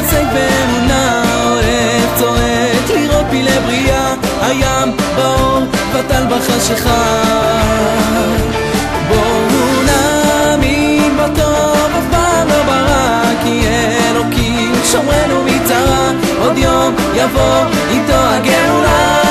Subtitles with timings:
[0.00, 5.60] מתעסק באמונה, עורף צועק, לראות פילי בריאה, הים באור,
[5.94, 7.22] בטל בחשיכה.
[9.08, 13.62] בואו נאמין בטוב, אף פעם לא ברע, כי
[14.10, 16.10] אלוקים שומרנו מצרה,
[16.42, 19.29] עוד יום יבוא איתו הגאולה.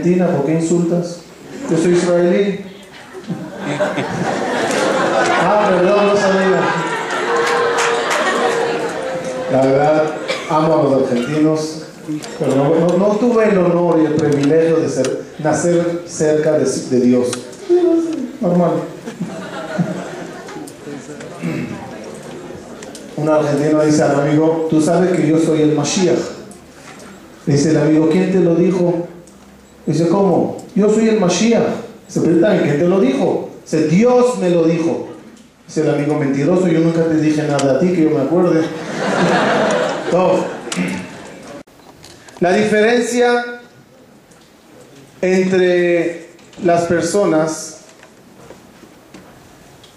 [0.00, 1.18] Argentina, ¿por qué insultas?
[1.70, 2.60] Yo soy israelí.
[5.42, 6.60] Ah, perdón, no sabía.
[9.52, 10.04] La verdad,
[10.48, 11.82] amo a los argentinos,
[12.38, 17.28] pero no, tuve el honor y el privilegio de ser, nacer cerca de, de Dios.
[18.40, 18.70] Normal.
[23.18, 26.20] Un argentino dice al amigo, tú sabes que yo soy el Mashiach.
[27.44, 29.09] Dice el amigo, ¿quién te lo dijo?
[29.90, 30.56] Dice, ¿cómo?
[30.76, 31.64] Yo soy el Mashiach.
[32.06, 33.50] Se pregunta, ¿quién te lo dijo?
[33.64, 35.08] Dice, Dios me lo dijo.
[35.66, 38.60] Dice el amigo, mentiroso, yo nunca te dije nada a ti que yo me acuerde.
[42.38, 43.60] La diferencia
[45.20, 46.28] entre
[46.62, 47.78] las personas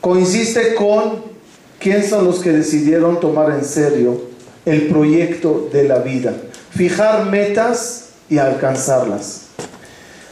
[0.02, 1.22] coincide con
[1.80, 4.24] quién son los que decidieron tomar en serio
[4.66, 6.34] el proyecto de la vida,
[6.72, 9.43] fijar metas y alcanzarlas.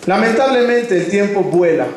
[0.06, 1.88] Lamentablemente el tiempo vuela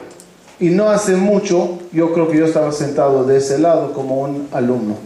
[0.60, 4.48] y no hace mucho yo creo que yo estaba sentado de ese lado como un
[4.52, 4.96] alumno.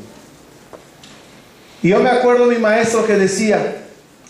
[1.83, 3.77] Y yo me acuerdo mi maestro que decía,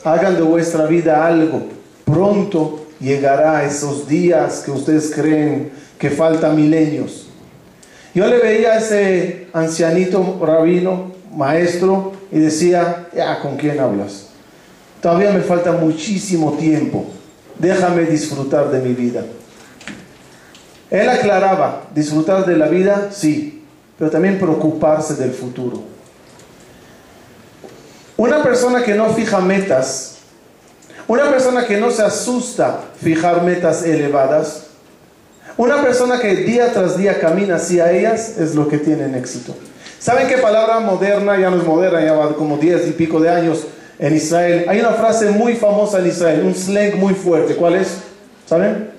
[0.04, 1.62] hagan de vuestra vida algo,
[2.04, 7.28] pronto llegará esos días que ustedes creen que faltan milenios.
[8.14, 14.26] Yo le veía a ese ancianito rabino, maestro, y decía, ya, ¿con quién hablas?
[15.00, 17.06] Todavía me falta muchísimo tiempo,
[17.58, 19.24] déjame disfrutar de mi vida.
[20.90, 23.64] Él aclaraba, disfrutar de la vida, sí,
[23.98, 25.82] pero también preocuparse del futuro.
[28.16, 30.16] Una persona que no fija metas,
[31.06, 34.64] una persona que no se asusta fijar metas elevadas,
[35.56, 39.54] una persona que día tras día camina hacia ellas es lo que tiene éxito.
[39.98, 41.38] ¿Saben qué palabra moderna?
[41.38, 43.66] Ya no es moderna, ya va como 10 y pico de años
[43.98, 44.66] en Israel.
[44.68, 47.56] Hay una frase muy famosa en Israel, un slang muy fuerte.
[47.56, 47.98] ¿Cuál es?
[48.46, 48.90] ¿Saben?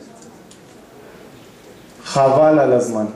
[2.03, 3.13] Jabal al manos.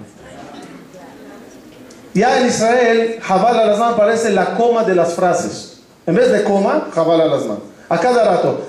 [2.14, 5.82] Ya en Israel, Jabal al Azman parece la coma de las frases.
[6.06, 7.58] En vez de coma, Jabal al Azman.
[7.90, 8.68] A cada rato.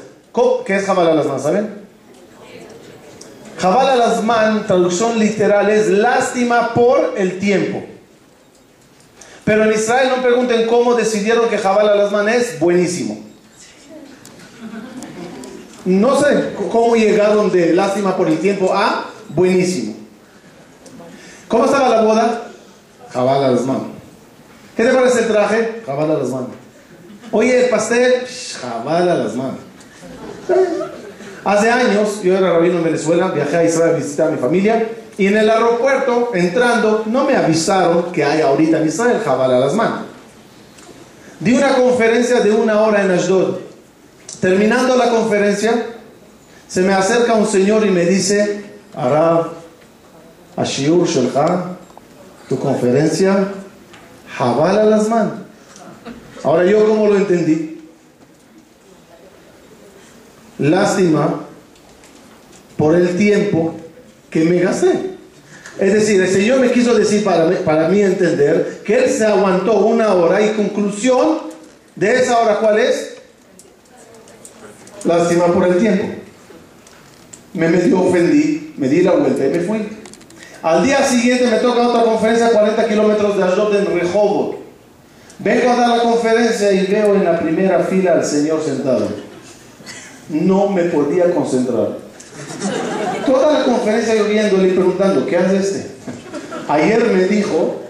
[0.65, 1.41] ¿Qué es Jabal al Azman?
[1.41, 1.85] ¿Saben?
[3.59, 7.83] Jabal al Azman, traducción literal, es lástima por el tiempo.
[9.45, 13.23] Pero en Israel no pregunten cómo decidieron que Jabal al Azman es buenísimo.
[15.85, 19.95] No sé cómo llegaron de lástima por el tiempo a buenísimo.
[21.47, 22.49] ¿Cómo estaba la boda?
[23.11, 23.83] Jabal al Azman.
[24.77, 25.83] ¿Qué te parece el traje?
[25.85, 26.47] Jabal al Azman.
[27.31, 28.27] Oye, el pastel,
[28.61, 29.59] Jabal al Azman.
[31.45, 34.89] Hace años, yo era rabino en Venezuela, viajé a Israel a visitar a mi familia
[35.17, 39.63] y en el aeropuerto, entrando, no me avisaron que hay ahorita en Israel Jabal al
[39.63, 40.07] Azman.
[41.39, 43.59] Di una conferencia de una hora en Ashdod.
[44.41, 45.87] Terminando la conferencia,
[46.67, 48.65] se me acerca un señor y me dice,
[48.97, 49.53] Arab,
[50.57, 51.77] Ashiur Shelcha,
[52.49, 53.49] tu conferencia,
[54.37, 55.45] Jabal al Azman.
[56.43, 57.89] Ahora yo cómo lo entendí.
[60.59, 61.41] Lástima
[62.77, 63.77] por el tiempo
[64.35, 64.91] que me gasté.
[65.79, 69.25] Es decir, el Señor me quiso decir para mí, para mí entender que Él se
[69.25, 71.39] aguantó una hora y conclusión
[71.95, 73.15] de esa hora, ¿cuál es?
[75.05, 76.07] Lástima por el tiempo.
[77.53, 79.89] Me medio ofendí, me di la vuelta y me fui.
[80.63, 84.57] Al día siguiente me toca otra conferencia a 40 kilómetros de Ashdod en Rehoboth.
[85.39, 89.07] Vengo a dar la conferencia y veo en la primera fila al Señor sentado.
[90.29, 92.04] No me podía concentrar.
[93.27, 95.87] Toda la conferencia yo viéndole y preguntando, ¿qué hace este?
[96.69, 97.81] Ayer me dijo,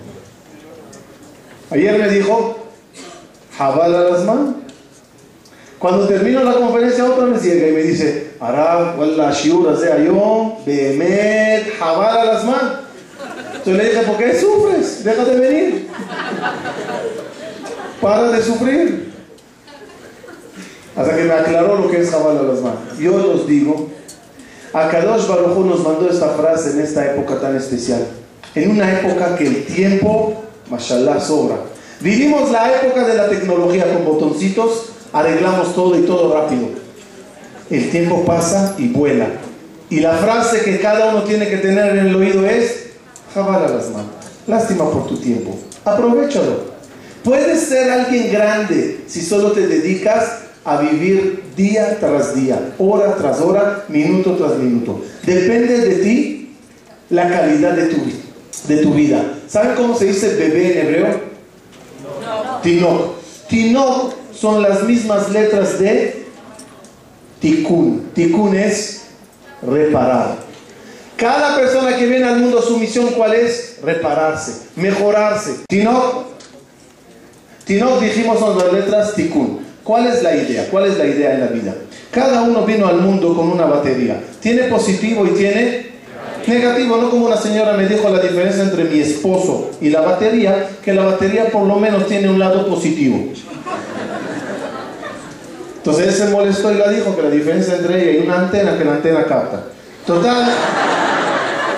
[1.70, 2.58] ayer me dijo,
[3.56, 4.54] Jabal al.
[5.78, 10.64] Cuando termino la conferencia, otra vez llega y me dice, Arab, la shiur de ayom,
[10.64, 12.84] behemet, Jabal al.
[13.54, 15.04] Entonces le dije, ¿por qué sufres?
[15.04, 15.88] Deja de venir.
[18.00, 19.12] Para de sufrir.
[20.96, 22.98] Hasta que me aclaró lo que es Jabal al.
[22.98, 23.93] Yo los digo,
[24.74, 28.04] Akadosh Baruj nos mandó esta frase en esta época tan especial.
[28.56, 31.58] En una época que el tiempo, mashallah, sobra.
[32.00, 36.70] Vivimos la época de la tecnología con botoncitos, arreglamos todo y todo rápido.
[37.70, 39.28] El tiempo pasa y vuela.
[39.90, 42.86] Y la frase que cada uno tiene que tener en el oído es,
[43.32, 44.10] jabal a las manos.
[44.48, 45.56] Lástima por tu tiempo.
[45.84, 46.74] Aprovechalo.
[47.22, 53.40] Puedes ser alguien grande si solo te dedicas a vivir día tras día, hora tras
[53.40, 55.00] hora, minuto tras minuto.
[55.24, 56.56] Depende de ti
[57.10, 58.02] la calidad de tu,
[58.68, 59.22] de tu vida.
[59.46, 61.20] ¿Saben cómo se dice bebé en hebreo?
[62.62, 63.14] Tinok.
[63.48, 66.26] Tinok son las mismas letras de
[67.40, 68.10] Tikkun.
[68.14, 69.02] Tikkun es
[69.62, 70.36] reparar.
[71.16, 73.78] Cada persona que viene al mundo, su misión cuál es?
[73.82, 75.60] Repararse, mejorarse.
[75.68, 76.24] Tinok,
[77.64, 79.63] Tinok dijimos son las letras Tikkun.
[79.84, 80.66] ¿Cuál es la idea?
[80.70, 81.74] ¿Cuál es la idea en la vida?
[82.10, 84.18] Cada uno vino al mundo con una batería.
[84.40, 85.86] Tiene positivo y tiene
[86.46, 86.96] negativo.
[86.96, 90.94] No como una señora me dijo la diferencia entre mi esposo y la batería, que
[90.94, 93.30] la batería por lo menos tiene un lado positivo.
[95.76, 98.78] Entonces él se molestó y la dijo que la diferencia entre ella y una antena
[98.78, 99.64] que la antena capta.
[100.06, 100.50] Total,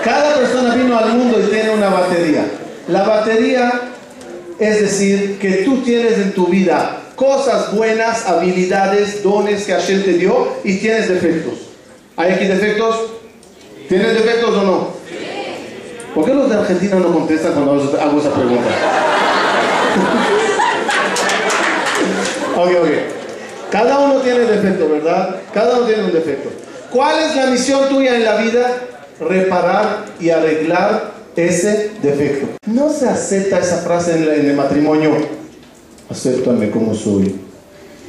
[0.04, 2.44] cada persona vino al mundo y tiene una batería.
[2.86, 3.72] La batería
[4.58, 10.12] es decir, que tú tienes en tu vida cosas buenas, habilidades, dones que Hashem te
[10.12, 11.54] dio y tienes defectos.
[12.16, 12.96] ¿Hay aquí defectos?
[13.88, 14.88] ¿Tienes defectos o no?
[16.14, 18.68] ¿Por qué los de Argentina no contestan cuando hago esa pregunta?
[22.56, 22.88] ok, ok.
[23.70, 25.36] Cada uno tiene defecto, ¿verdad?
[25.52, 26.50] Cada uno tiene un defecto.
[26.90, 28.74] ¿Cuál es la misión tuya en la vida?
[29.20, 32.46] Reparar y arreglar ese defecto.
[32.66, 35.16] No se acepta esa frase en, el matrimonio.
[36.08, 37.34] Acéptame como soy.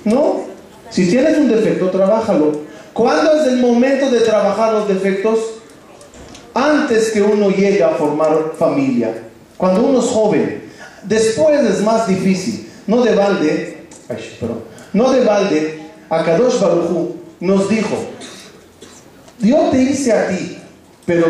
[0.04, 0.42] No.
[0.90, 2.62] Si tienes un defecto, trabájalo.
[2.94, 5.40] ¿Cuándo es el momento de trabajar los defectos?
[6.54, 9.24] Antes que uno llegue a formar familia.
[9.58, 10.64] Cuando uno es joven.
[11.04, 12.70] Después es más difícil.
[12.88, 13.88] No de balde.
[14.10, 14.60] Ay, perdón.
[14.94, 15.80] No de balde.
[16.10, 17.96] Akadosh Baruj nos dijo:
[19.40, 20.58] Dios te hice a ti,
[21.06, 21.28] pero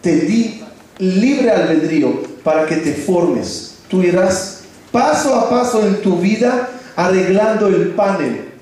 [0.00, 0.62] te di
[0.98, 3.78] libre albedrío para que te formes.
[3.88, 4.51] Tú irás
[4.92, 8.52] paso a paso en tu vida arreglando el panel.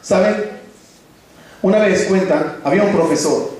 [0.00, 0.54] ¿Saben?
[1.60, 3.50] Una vez cuentan, había un profesor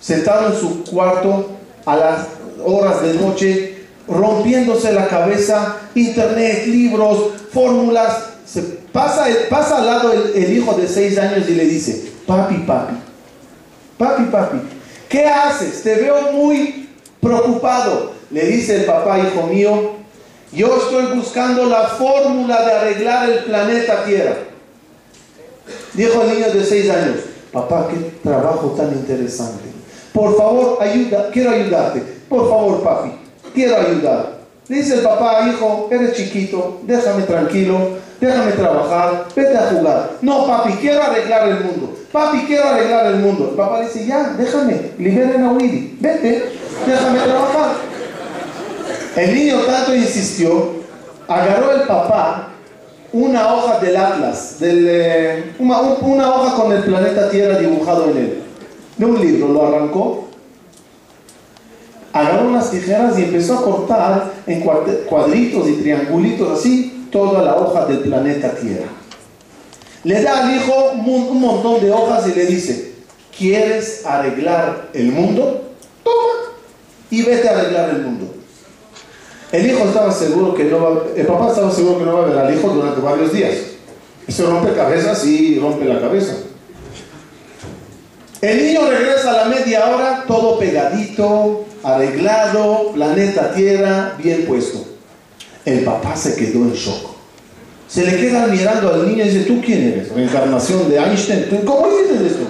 [0.00, 1.50] sentado en su cuarto
[1.86, 2.26] a las
[2.64, 8.30] horas de noche, rompiéndose la cabeza, internet, libros, fórmulas.
[8.44, 12.56] Se pasa, pasa al lado el, el hijo de seis años y le dice, papi,
[12.58, 12.94] papi,
[13.96, 14.58] papi, papi,
[15.08, 15.82] ¿qué haces?
[15.82, 16.88] Te veo muy
[17.20, 18.12] preocupado.
[18.30, 20.01] Le dice el papá, hijo mío,
[20.52, 24.36] yo estoy buscando la fórmula de arreglar el planeta Tierra.
[25.94, 27.16] Dijo el niño de seis años,
[27.52, 29.64] papá, qué trabajo tan interesante.
[30.12, 32.02] Por favor, ayuda, quiero ayudarte.
[32.28, 33.12] Por favor, papi,
[33.54, 34.42] quiero ayudar.
[34.68, 37.78] Dice el papá, hijo, eres chiquito, déjame tranquilo,
[38.20, 40.10] déjame trabajar, vete a jugar.
[40.20, 41.94] No, papi, quiero arreglar el mundo.
[42.12, 43.48] Papi, quiero arreglar el mundo.
[43.50, 46.52] El papá dice, ya, déjame, liberen a Willy, vete,
[46.86, 47.91] déjame trabajar.
[49.16, 50.70] El niño tanto insistió,
[51.28, 52.48] agarró el papá
[53.12, 58.42] una hoja del Atlas, eh, una, una, hoja con el planeta Tierra dibujado en él,
[58.96, 60.28] de un libro, lo arrancó,
[62.10, 67.84] agarró unas tijeras y empezó a cortar en cuadritos y triangulitos así toda la hoja
[67.84, 68.88] del planeta Tierra.
[70.04, 72.94] Le da al hijo un montón de hojas y le dice,
[73.36, 75.74] ¿quieres arreglar el mundo?
[76.02, 76.56] Toma
[77.10, 78.31] y vete a arreglar el mundo.
[79.52, 82.26] El hijo estaba seguro que no va, el papá estaba seguro que no va a
[82.26, 83.52] ver al hijo durante varios días.
[84.26, 86.36] Eso rompe cabezas y rompe la cabeza.
[88.40, 94.84] El niño regresa a la media hora, todo pegadito, arreglado, planeta Tierra, bien puesto.
[95.66, 97.12] El papá se quedó en shock.
[97.88, 100.12] Se le queda mirando al niño y dice, ¿tú quién eres?
[100.12, 101.46] Reencarnación de Einstein.
[101.64, 102.46] ¿Cómo dices esto?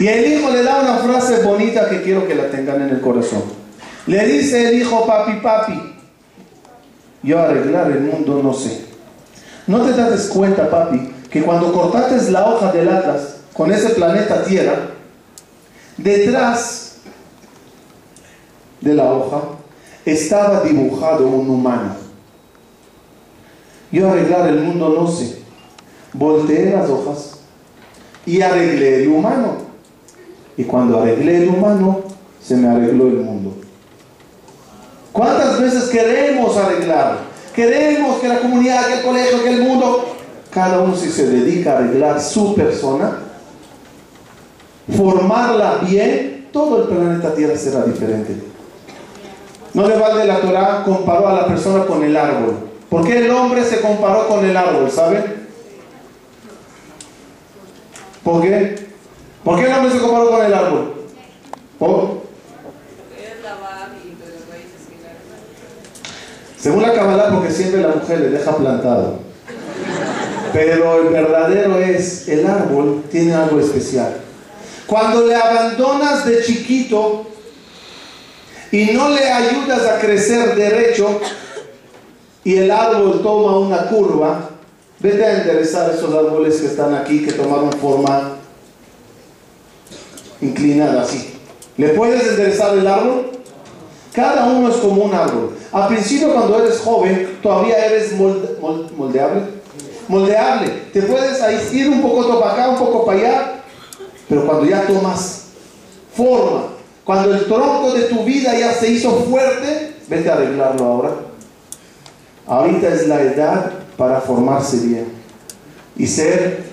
[0.00, 3.00] Y el hijo le da una frase bonita que quiero que la tengan en el
[3.00, 3.63] corazón.
[4.06, 5.94] Le dice el hijo, papi, papi,
[7.22, 8.84] yo arreglar el mundo no sé.
[9.66, 14.44] No te das cuenta, papi, que cuando cortaste la hoja del Atlas con ese planeta
[14.44, 14.90] Tierra,
[15.96, 16.98] detrás
[18.82, 19.42] de la hoja
[20.04, 21.96] estaba dibujado un humano.
[23.90, 25.38] Yo arreglar el mundo no sé.
[26.12, 27.38] Volteé las hojas
[28.26, 29.56] y arreglé el humano.
[30.56, 32.02] Y cuando arreglé el humano,
[32.42, 33.63] se me arregló el mundo.
[35.14, 37.18] ¿Cuántas veces queremos arreglar?
[37.54, 40.16] Queremos que la comunidad, que el colegio, que el mundo,
[40.50, 43.20] cada uno si se dedica a arreglar su persona,
[44.96, 48.34] formarla bien, todo el planeta Tierra será diferente.
[49.72, 52.56] No le vale la Torah comparó a la persona con el árbol.
[52.90, 54.90] ¿Por qué el hombre se comparó con el árbol?
[54.90, 55.46] ¿Saben?
[58.24, 58.88] ¿Por qué?
[59.44, 60.94] ¿Por qué el hombre se comparó con el árbol?
[61.78, 62.23] ¿Por?
[66.64, 69.18] Según la Kabbalah, porque siempre la mujer le deja plantado.
[70.50, 74.16] Pero el verdadero es, el árbol tiene algo especial.
[74.86, 77.26] Cuando le abandonas de chiquito
[78.72, 81.20] y no le ayudas a crecer derecho
[82.44, 84.48] y el árbol toma una curva,
[85.00, 88.38] vete a enderezar esos árboles que están aquí, que tomaron forma
[90.40, 91.34] inclinada así.
[91.76, 93.43] ¿Le puedes enderezar el árbol?
[94.14, 95.56] Cada uno es como un árbol.
[95.72, 99.42] Al principio cuando eres joven, todavía eres moldeable.
[100.06, 100.68] Moldeable.
[100.92, 103.52] Te puedes ir un poco para acá, un poco para allá,
[104.28, 105.46] pero cuando ya tomas
[106.16, 106.66] forma,
[107.04, 111.10] cuando el tronco de tu vida ya se hizo fuerte, vete a arreglarlo ahora.
[112.46, 115.06] Ahorita es la edad para formarse bien
[115.96, 116.64] y ser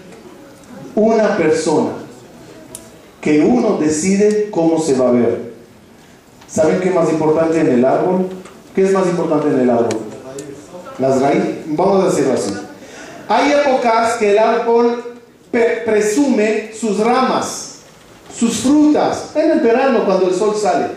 [0.94, 1.92] una persona
[3.20, 5.51] que uno decide cómo se va a ver.
[6.52, 8.28] ¿Saben qué es más importante en el árbol?
[8.76, 10.00] ¿Qué es más importante en el árbol?
[11.00, 11.56] Las raíces.
[11.68, 12.54] Vamos a decirlo así.
[13.30, 15.02] Hay épocas que el árbol
[15.50, 17.76] presume sus ramas,
[18.38, 20.88] sus frutas, en el verano cuando el sol sale.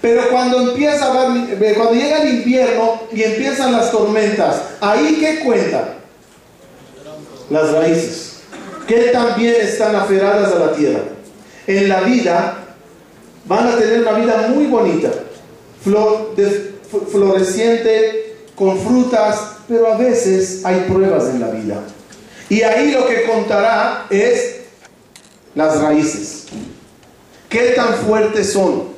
[0.00, 5.40] Pero cuando empieza a ver, cuando llega el invierno y empiezan las tormentas, ahí qué
[5.44, 5.94] cuenta?
[7.50, 8.36] Las raíces,
[8.86, 11.00] que también están aferradas a la tierra.
[11.66, 12.65] En la vida
[13.46, 15.10] van a tener una vida muy bonita,
[15.82, 16.34] flor,
[17.10, 21.82] floreciente, con frutas, pero a veces hay pruebas en la vida.
[22.48, 24.56] Y ahí lo que contará es
[25.54, 26.46] las raíces.
[27.48, 28.96] ¿Qué tan fuertes son?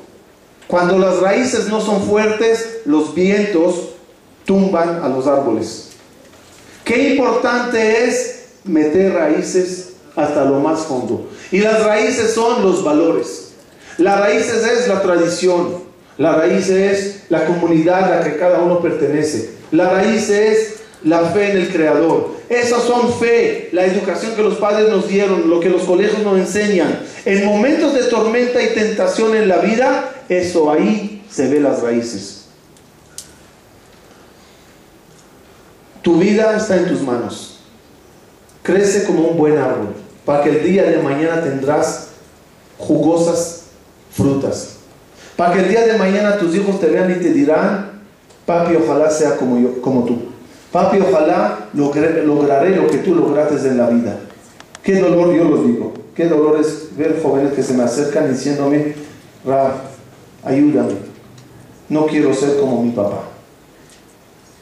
[0.66, 3.90] Cuando las raíces no son fuertes, los vientos
[4.44, 5.90] tumban a los árboles.
[6.84, 11.28] Qué importante es meter raíces hasta lo más fondo.
[11.50, 13.47] Y las raíces son los valores.
[13.98, 15.88] La raíz es la tradición.
[16.18, 19.50] La raíz es la comunidad a la que cada uno pertenece.
[19.70, 22.38] La raíz es la fe en el Creador.
[22.48, 26.38] Esas son fe, la educación que los padres nos dieron, lo que los colegios nos
[26.38, 27.00] enseñan.
[27.24, 32.46] En momentos de tormenta y tentación en la vida, eso ahí se ve las raíces.
[36.02, 37.60] Tu vida está en tus manos.
[38.62, 42.08] Crece como un buen árbol, para que el día de mañana tendrás
[42.78, 43.57] jugosas
[44.18, 44.78] frutas.
[45.36, 47.92] Para que el día de mañana tus hijos te vean y te dirán,
[48.44, 50.16] papi, ojalá sea como, yo, como tú.
[50.72, 54.16] Papi, ojalá lograré, lograré lo que tú lograste en la vida.
[54.82, 58.94] Qué dolor, yo los digo, qué dolor es ver jóvenes que se me acercan diciéndome,
[59.46, 59.74] Raf,
[60.44, 60.94] ayúdame,
[61.88, 63.22] no quiero ser como mi papá.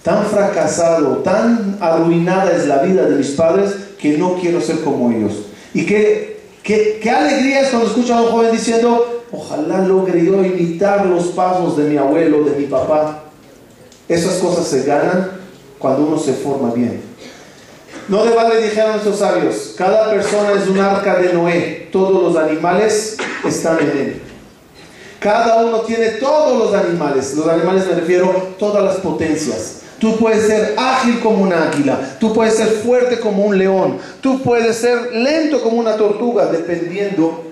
[0.03, 5.11] Tan fracasado, tan arruinada es la vida de mis padres que no quiero ser como
[5.11, 5.47] ellos.
[5.75, 6.26] Y qué,
[6.67, 11.27] qué, qué alegría es cuando escucho a un joven diciendo, Ojalá logre yo imitar los
[11.29, 13.25] pasos de mi abuelo, de mi papá.
[14.09, 15.31] Esas cosas se ganan
[15.79, 17.03] cuando uno se forma bien.
[18.09, 22.37] No de vale, dijeron estos sabios, cada persona es un arca de Noé, todos los
[22.41, 24.23] animales están en él.
[25.19, 29.81] Cada uno tiene todos los animales, los animales me refiero todas las potencias.
[29.99, 34.43] Tú puedes ser ágil como una águila, tú puedes ser fuerte como un león, tú
[34.43, 37.45] puedes ser lento como una tortuga, dependiendo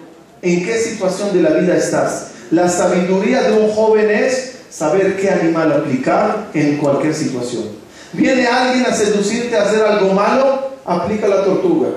[0.42, 2.32] en qué situación de la vida estás.
[2.50, 7.64] La sabiduría de un joven es saber qué animal aplicar en cualquier situación.
[8.12, 11.88] Viene alguien a seducirte a hacer algo malo, aplica la tortuga.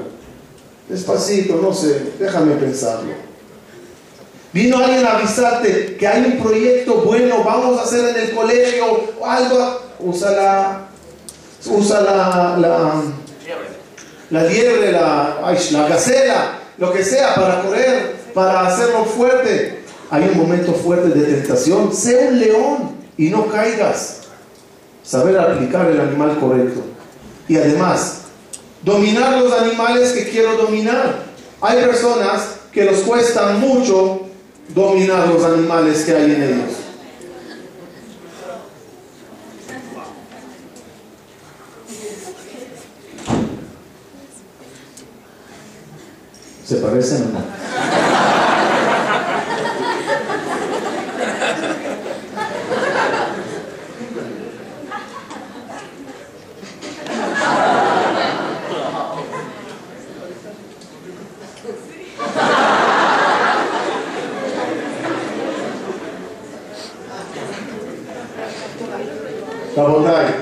[0.87, 3.27] Despacito, no sé, déjame pensarlo.
[4.53, 8.85] Vino alguien a avisarte que hay un proyecto bueno, vamos a hacer en el colegio
[9.23, 10.87] algo, usa la,
[11.69, 13.01] usa la, la,
[14.29, 15.37] la liebre, la,
[15.71, 19.79] la gacela, lo que sea para correr para hacerlo fuerte.
[20.11, 21.91] Hay un momento fuerte de tentación.
[21.91, 24.19] Sé un león y no caigas.
[25.03, 26.81] Saber aplicar el animal correcto.
[27.47, 28.19] Y además,
[28.83, 31.23] dominar los animales que quiero dominar.
[31.61, 34.27] Hay personas que les cuesta mucho
[34.69, 36.75] dominar los animales que hay en ellos.
[46.67, 47.39] ¿Se parecen o no?
[69.77, 70.35] Rabotay,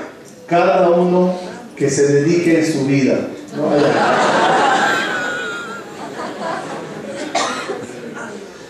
[0.48, 1.38] cada uno
[1.76, 3.28] que se dedique en su vida.
[3.54, 4.26] ¿no?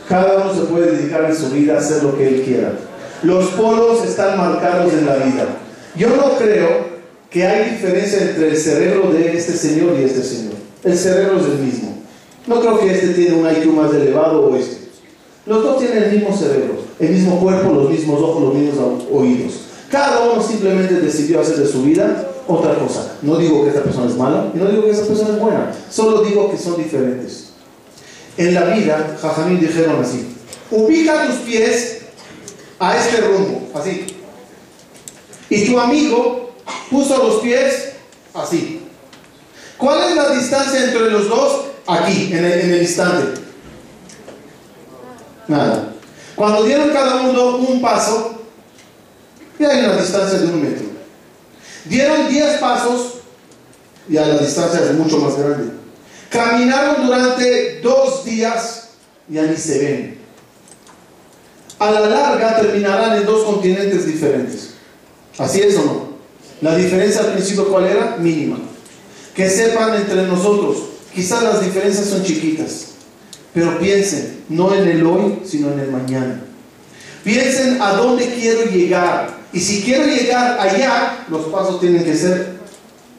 [0.09, 2.73] Cada uno se puede dedicar en su vida a hacer lo que él quiera.
[3.23, 4.05] Los polos
[4.93, 5.47] en la vida.
[5.97, 6.97] Yo no creo
[7.31, 10.55] que hay diferencia entre el cerebro de este señor y este señor.
[10.85, 12.03] El cerebro es el mismo.
[12.47, 14.87] No creo que este tiene un IQ más elevado o este.
[15.47, 19.61] Los dos tienen el mismo cerebro, el mismo cuerpo, los mismos ojos, los mismos oídos.
[19.91, 23.17] Cada uno simplemente decidió hacer de su vida otra cosa.
[23.23, 25.73] No digo que esta persona es mala y no digo que esta persona es buena.
[25.91, 27.51] Solo digo que son diferentes.
[28.37, 30.27] En la vida, Jajamín dijeron así:
[30.71, 31.99] ubica tus pies
[32.79, 34.16] a este rumbo, así.
[35.49, 36.55] Y tu amigo
[36.91, 37.93] puso los pies
[38.35, 38.83] así.
[39.79, 41.67] ¿Cuál es la distancia entre los dos?
[41.87, 43.41] Aquí, en el, instante.
[45.47, 45.93] Nada.
[46.35, 48.41] Cuando dieron cada uno un paso,
[49.59, 50.87] ya hay una distancia de un metro.
[51.85, 53.15] Dieron 10 pasos,
[54.09, 55.73] ya la distancia es mucho más grande.
[56.31, 58.89] Caminaron durante dos días,
[59.29, 60.19] ya ni se ven.
[61.79, 64.76] A la larga terminarán en dos continentes diferentes.
[65.39, 66.07] ¿Así es o no?
[66.63, 68.17] La diferencia al principio, ¿cuál era?
[68.19, 68.59] Mínima.
[69.35, 70.79] Que sepan entre nosotros,
[71.15, 72.87] quizás las diferencias son chiquitas,
[73.53, 76.43] pero piensen, no en el hoy, sino en el mañana.
[77.23, 79.37] Piensen a dónde quiero llegar.
[79.53, 82.57] Y si quiero llegar allá, los pasos tienen que ser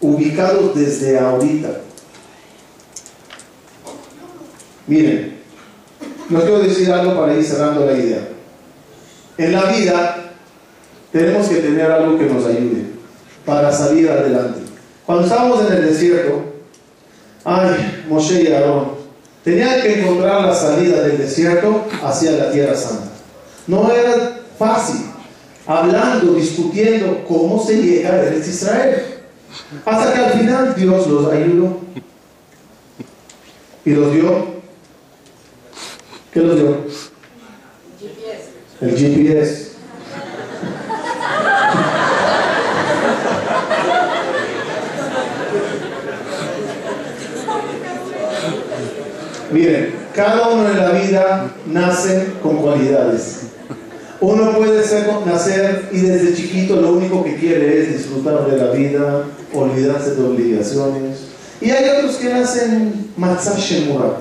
[0.01, 1.81] ubicados desde ahorita.
[4.87, 5.37] Miren,
[6.29, 8.29] les quiero decir algo para ir cerrando la idea.
[9.37, 10.26] En la vida
[11.11, 12.85] tenemos que tener algo que nos ayude
[13.45, 14.59] para salir adelante.
[15.05, 16.43] Cuando estábamos en el desierto,
[17.45, 18.91] ay, Moshe y Aarón,
[19.43, 23.11] tenían que encontrar la salida del desierto hacia la tierra santa.
[23.67, 25.05] No era fácil,
[25.65, 29.03] hablando, discutiendo cómo se llega a Israel.
[29.85, 31.79] Hasta que al final Dios los ayudó.
[33.85, 34.47] Y los dio.
[36.33, 36.77] ¿Qué los dio?
[38.81, 39.66] El GPS.
[49.51, 53.47] Miren, cada uno en la vida nace con cualidades.
[54.19, 58.71] Uno puede ser, nacer y desde chiquito lo único que quiere es disfrutar de la
[58.71, 61.19] vida, olvidarse de obligaciones.
[61.61, 64.17] Y hay otros que nacen matzashemura,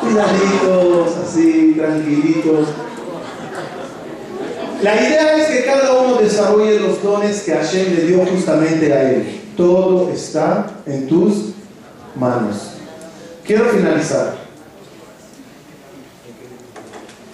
[0.00, 2.68] cuidaditos, así, tranquilitos.
[4.82, 9.12] La idea es que cada uno desarrolle los dones que Hashem le dio justamente a
[9.12, 9.40] él.
[9.56, 11.52] Todo está en tus
[12.18, 12.77] manos.
[13.48, 14.36] Quiero finalizar.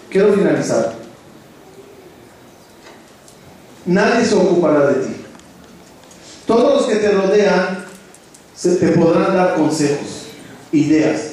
[0.08, 0.94] Quiero finalizar.
[3.84, 5.16] Nadie se ocupará de ti.
[6.46, 7.84] Todos los que te rodean
[8.54, 10.26] se te podrán dar consejos,
[10.70, 11.32] ideas.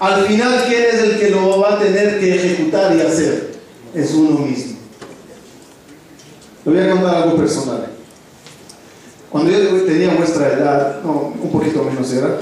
[0.00, 3.54] Al final, ¿quién es el que lo va a tener que ejecutar y hacer?
[3.94, 4.78] Es uno mismo.
[6.64, 7.86] Le voy a contar algo personal.
[9.30, 12.40] Cuando yo tenía vuestra edad, un poquito menos edad,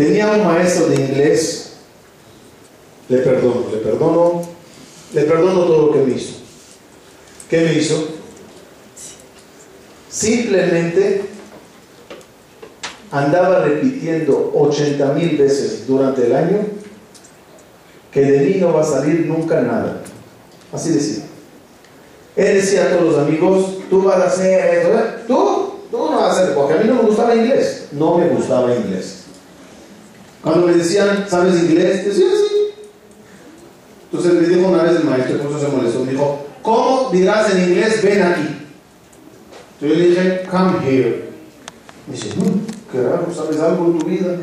[0.00, 1.72] tenía un maestro de inglés,
[3.10, 4.42] le perdono, le perdono,
[5.12, 6.36] le perdono todo lo que me hizo.
[7.50, 8.08] ¿Qué me hizo?
[10.08, 11.22] Simplemente
[13.10, 16.58] andaba repitiendo 80 mil veces durante el año
[18.10, 20.02] que de mí no va a salir nunca nada.
[20.72, 21.24] Así decía.
[22.36, 24.88] Él decía a todos los amigos, tú vas a hacer eso,
[25.26, 27.88] tú, tú no vas a hacer, porque a mí no me gustaba inglés.
[27.92, 29.19] No me gustaba inglés.
[30.42, 32.06] Cuando me decían, ¿sabes inglés?
[32.06, 32.50] Decía, sí.
[34.10, 37.54] Entonces me dijo una vez el maestro, por eso se molestó, me dijo, ¿cómo dirás
[37.54, 38.56] en inglés, ven aquí?
[39.80, 41.30] Yo le dije, come here.
[42.06, 44.36] Me dice, mm, qué raro, ¿sabes algo de tu vida?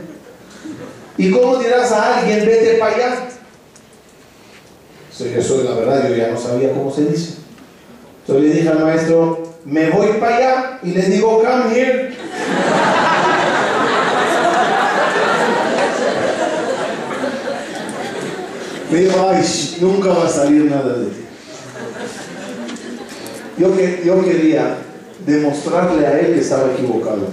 [1.17, 3.27] ¿Y cómo dirás a alguien, vete para allá?
[5.11, 7.33] Sí, eso es la verdad, yo ya no sabía cómo se dice.
[8.21, 12.15] Entonces le dije al maestro, me voy para allá y le digo, come here.
[18.91, 21.25] Me dijo, ay, nunca va a salir nada de ti.
[23.57, 24.77] Yo, que, yo quería
[25.25, 27.27] demostrarle a él que estaba equivocado.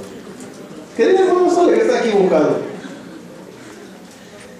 [0.97, 2.59] Quería demostrarle que está equivocado.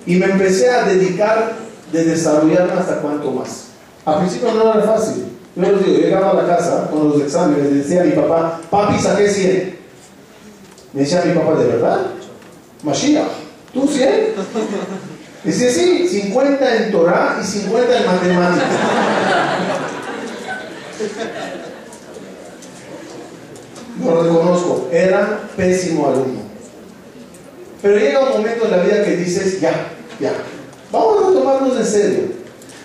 [0.07, 1.55] Y me empecé a dedicar
[1.91, 3.69] de desarrollarme hasta cuanto más.
[4.05, 5.25] Al principio no era fácil.
[5.57, 9.01] Yo les digo, llegaba a la casa con los exámenes decía a mi papá, papi,
[9.01, 9.79] saqué 100.
[10.93, 12.07] Me decía mi papá, ¿de verdad?
[12.83, 13.29] Mashiach,
[13.73, 14.35] ¿tú 100?
[15.45, 18.69] Dice, sí, 50 en Torah y 50 en matemáticas.
[24.03, 26.41] Lo reconozco, era pésimo alumno.
[27.83, 30.33] Pero llega un momento en la vida que dices, ya, ya,
[30.91, 32.21] vamos a tomarnos en serio.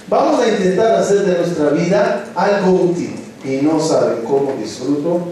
[0.10, 3.16] Vamos a intentar hacer de nuestra vida algo útil.
[3.46, 5.32] Y no saben cómo disfruto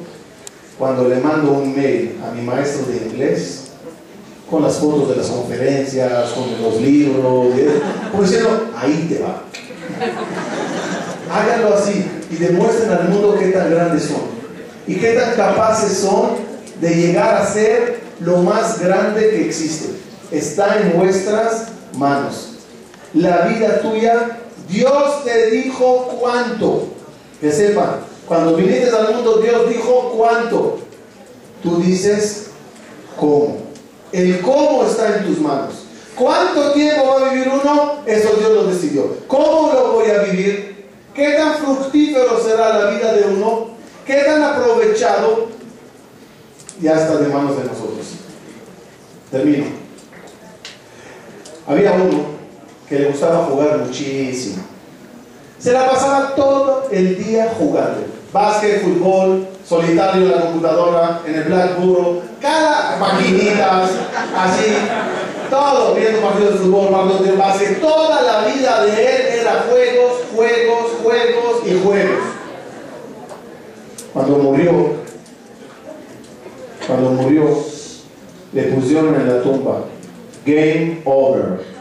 [0.78, 3.67] cuando le mando un mail a mi maestro de inglés
[4.50, 7.54] con las fotos de las conferencias, con los libros,
[8.12, 9.44] como diciendo, ahí te va.
[11.32, 14.22] Háganlo así y demuestren al mundo qué tan grandes son
[14.88, 16.38] y qué tan capaces son
[16.80, 19.90] de llegar a ser lo más grande que existe.
[20.32, 22.54] Está en vuestras manos.
[23.14, 26.88] La vida tuya, Dios te dijo cuánto.
[27.42, 30.80] Que sepan, cuando viniste al mundo, Dios dijo cuánto.
[31.62, 32.48] Tú dices
[33.20, 33.67] cómo.
[34.12, 35.74] El cómo está en tus manos.
[36.16, 37.98] ¿Cuánto tiempo va a vivir uno?
[38.06, 39.18] Eso Dios lo decidió.
[39.28, 40.88] ¿Cómo lo voy a vivir?
[41.14, 43.68] ¿Qué tan fructífero será la vida de uno?
[44.06, 45.48] ¿Qué tan aprovechado?
[46.82, 48.06] Ya está de manos de nosotros.
[49.32, 49.66] Termino.
[51.68, 52.38] Había uno
[52.88, 54.64] que le gustaba jugar muchísimo.
[55.60, 58.06] Se la pasaba todo el día jugando.
[58.32, 63.92] Básquet, fútbol, solitario en la computadora, en el Blackboard, cada maquinitas,
[64.36, 64.78] así,
[65.50, 70.14] todo, viendo partidos de fútbol, partidos de básquet, toda la vida de él era juegos,
[70.34, 72.24] juegos, juegos y juegos.
[74.14, 74.72] Cuando murió,
[76.88, 77.64] cuando murió,
[78.54, 79.82] le pusieron en la tumba,
[80.46, 81.78] Game Over.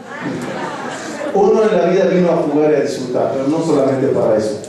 [1.33, 4.66] Uno en la vida vino a jugar y a disfrutar, pero no solamente para eso.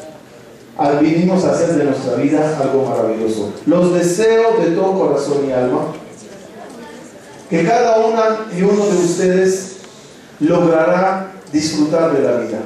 [1.01, 3.53] Vinimos a hacer de nuestra vida algo maravilloso.
[3.67, 5.93] Los deseo de todo corazón y alma
[7.51, 9.77] que cada una y uno de ustedes
[10.39, 12.59] logrará disfrutar de la vida.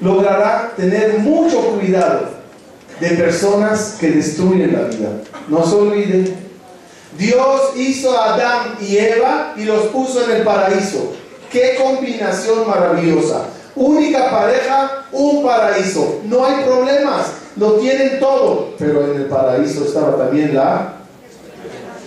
[0.00, 2.30] Logrará tener mucho cuidado
[3.00, 5.10] de personas que destruyen la vida.
[5.48, 6.34] No se olviden,
[7.18, 11.12] Dios hizo a Adán y Eva y los puso en el paraíso.
[11.50, 13.46] Qué combinación maravillosa.
[13.74, 16.20] Única pareja, un paraíso.
[16.24, 18.70] No hay problemas, lo tienen todo.
[18.78, 20.94] Pero en el paraíso estaba también la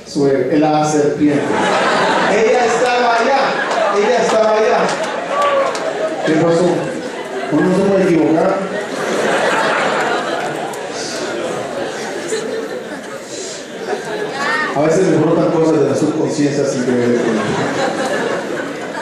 [0.08, 1.44] suegra, la serpiente.
[2.32, 3.40] Ella estaba allá,
[3.98, 4.78] ella estaba allá.
[6.26, 6.66] ¿Qué pasó?
[7.52, 8.56] ¿Uno se puede equivocar?
[14.76, 17.06] A veces me brotan cosas de la subconsciencia sin que me.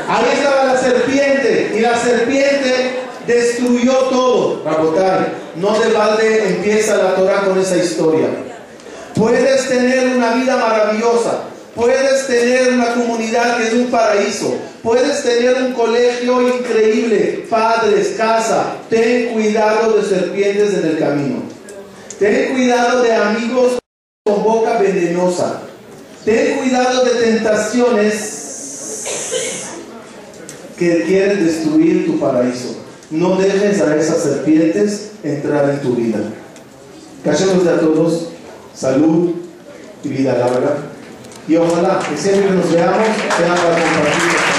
[0.07, 4.61] Ahí estaba la serpiente y la serpiente destruyó todo.
[4.63, 8.27] Rabotai, no de balde empieza la Torah con esa historia.
[9.15, 11.43] Puedes tener una vida maravillosa,
[11.75, 18.77] puedes tener una comunidad que es un paraíso, puedes tener un colegio increíble, padres, casa.
[18.89, 21.43] Ten cuidado de serpientes en el camino.
[22.17, 23.77] Ten cuidado de amigos
[24.25, 25.61] con boca venenosa.
[26.25, 28.39] Ten cuidado de tentaciones
[30.77, 32.82] que quieren destruir tu paraíso.
[33.13, 36.17] No dejes a esas serpientes entrar en tu vida.
[37.23, 38.29] Cachemos a todos
[38.73, 39.35] salud
[40.03, 40.77] y vida larga.
[41.47, 44.52] Y ojalá que siempre nos veamos, sea para compartir.